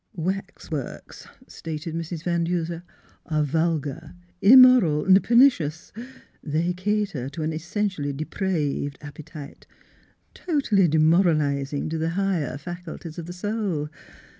'^ 0.17 0.19
Wax 0.19 0.71
works," 0.71 1.27
stated 1.47 1.93
Mrs. 1.93 2.23
Van 2.23 2.43
Duser," 2.43 2.81
are 3.27 3.43
vulgar, 3.43 4.15
immoral, 4.41 5.05
pernicious. 5.21 5.93
They 6.41 6.73
cater 6.73 7.29
to 7.29 7.43
an 7.43 7.53
essentially 7.53 8.11
depraved 8.11 8.97
appetite, 9.01 9.67
totally 10.33 10.87
demoraliz 10.87 11.71
ing 11.71 11.87
to 11.89 11.99
the 11.99 12.09
higher 12.17 12.57
faculties 12.57 13.19
of 13.19 13.27
the 13.27 13.33
soul. 13.33 13.89